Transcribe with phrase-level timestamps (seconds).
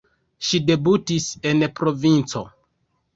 [0.45, 2.43] Ŝi debutis en provinco.